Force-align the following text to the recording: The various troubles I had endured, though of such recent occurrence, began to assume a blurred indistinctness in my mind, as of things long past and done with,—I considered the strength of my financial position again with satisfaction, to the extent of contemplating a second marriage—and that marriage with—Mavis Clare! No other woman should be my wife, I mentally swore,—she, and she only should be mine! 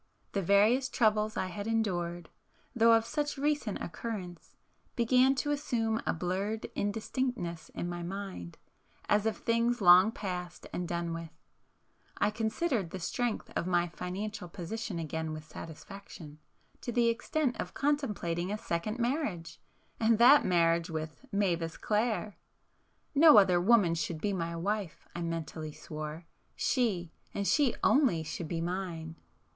The 0.31 0.41
various 0.41 0.89
troubles 0.89 1.37
I 1.37 1.45
had 1.45 1.67
endured, 1.67 2.31
though 2.75 2.93
of 2.93 3.05
such 3.05 3.37
recent 3.37 3.79
occurrence, 3.83 4.55
began 4.95 5.35
to 5.35 5.51
assume 5.51 6.01
a 6.07 6.11
blurred 6.11 6.65
indistinctness 6.73 7.69
in 7.75 7.87
my 7.87 8.01
mind, 8.01 8.57
as 9.07 9.27
of 9.27 9.37
things 9.37 9.79
long 9.79 10.11
past 10.11 10.65
and 10.73 10.87
done 10.87 11.13
with,—I 11.13 12.31
considered 12.31 12.89
the 12.89 12.99
strength 12.99 13.51
of 13.55 13.67
my 13.67 13.89
financial 13.89 14.49
position 14.49 14.97
again 14.97 15.33
with 15.33 15.43
satisfaction, 15.45 16.39
to 16.81 16.91
the 16.91 17.09
extent 17.09 17.57
of 17.59 17.75
contemplating 17.75 18.51
a 18.51 18.57
second 18.57 18.97
marriage—and 18.97 20.17
that 20.17 20.43
marriage 20.43 20.89
with—Mavis 20.89 21.77
Clare! 21.77 22.37
No 23.13 23.37
other 23.37 23.61
woman 23.61 23.93
should 23.93 24.19
be 24.19 24.33
my 24.33 24.55
wife, 24.55 25.07
I 25.15 25.21
mentally 25.21 25.71
swore,—she, 25.73 27.11
and 27.35 27.47
she 27.47 27.75
only 27.83 28.23
should 28.23 28.47
be 28.47 28.61
mine! 28.61 29.15